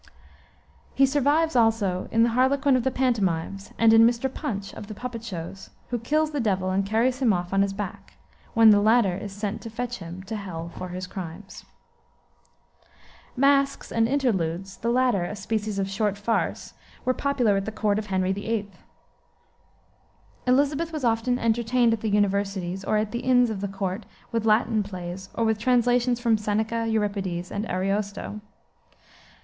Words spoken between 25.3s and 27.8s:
or with translations from Seneca, Euripides, and